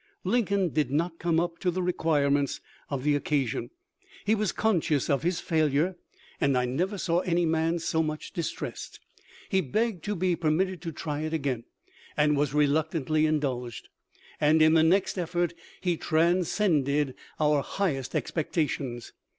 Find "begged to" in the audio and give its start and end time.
9.61-10.15